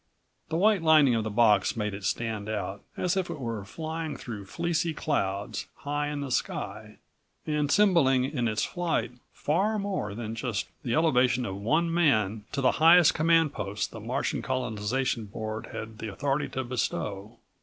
[0.49, 4.17] The white lining of the box made it stand out, as if it were flying
[4.17, 6.97] through fleecy clouds high in the sky,
[7.45, 12.61] and symboling in its flight far more than just the elevation of one man to
[12.61, 17.37] the highest command post the Martian Colonization Board had the authority to bestow.